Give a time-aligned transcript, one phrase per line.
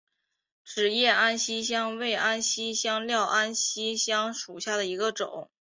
[0.63, 5.51] 齿叶安息香为安息香科安息香属下的一个种。